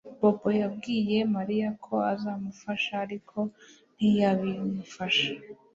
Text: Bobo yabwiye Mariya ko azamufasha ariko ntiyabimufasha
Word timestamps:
Bobo 0.19 0.49
yabwiye 0.61 1.17
Mariya 1.35 1.69
ko 1.83 1.93
azamufasha 2.13 2.93
ariko 3.05 3.37
ntiyabimufasha 3.95 5.29